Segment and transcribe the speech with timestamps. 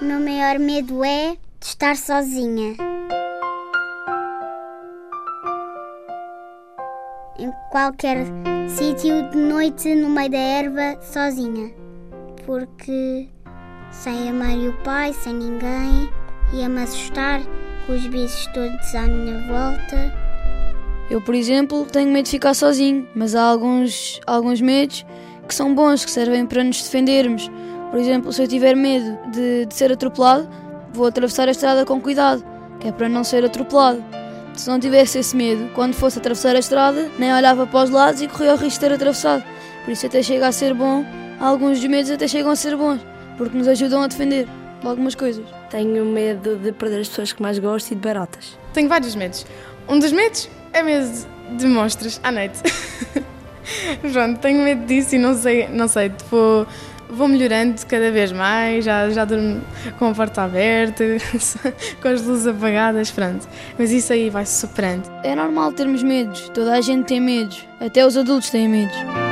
[0.00, 2.74] O meu maior medo é de estar sozinha.
[7.38, 8.26] Em qualquer
[8.68, 11.70] sítio de noite no meio da erva, sozinha.
[12.44, 13.28] Porque
[13.90, 16.10] sem a mãe e o pai, sem ninguém,
[16.52, 17.40] ia-me assustar
[17.86, 20.12] com os bichos todos à minha volta.
[21.10, 25.04] Eu, por exemplo, tenho medo de ficar sozinho, mas há alguns, alguns medos
[25.46, 27.50] que são bons, que servem para nos defendermos.
[27.90, 30.48] Por exemplo, se eu tiver medo de, de ser atropelado,
[30.92, 32.44] vou atravessar a estrada com cuidado,
[32.80, 34.02] que é para não ser atropelado.
[34.54, 38.22] Se não tivesse esse medo, quando fosse atravessar a estrada, nem olhava para os lados
[38.22, 39.44] e corria o risco de ter atravessado.
[39.84, 41.04] Por isso até chega a ser bom,
[41.40, 43.00] alguns dos medos até chegam a ser bons,
[43.36, 44.46] porque nos ajudam a defender
[44.80, 45.44] de algumas coisas.
[45.70, 48.56] Tenho medo de perder as pessoas que mais gosto e de baratas.
[48.72, 49.44] Tenho vários medos.
[49.88, 51.10] Um dos medos é medo
[51.56, 52.60] de monstros à noite.
[54.12, 56.66] Pronto, tenho medo disso e não sei, não sei, vou,
[57.08, 59.60] vou melhorando cada vez mais, já, já durmo
[59.98, 61.04] com a porta aberta,
[62.00, 63.48] com as luzes apagadas, pronto.
[63.78, 65.10] Mas isso aí vai-se superando.
[65.22, 69.23] É normal termos medos, toda a gente tem medos, até os adultos têm medos.